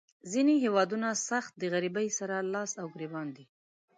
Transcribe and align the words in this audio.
ځینې 0.31 0.53
هیوادونه 0.63 1.07
سخت 1.29 1.51
د 1.57 1.63
غریبۍ 1.73 2.07
سره 2.19 2.35
لاس 2.53 2.71
او 2.81 2.87
ګریوان 2.93 3.27
دي. 3.35 3.45